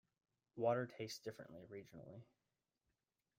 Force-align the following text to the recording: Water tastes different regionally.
Water 0.55 0.87
tastes 0.87 1.19
different 1.19 1.69
regionally. 1.69 2.23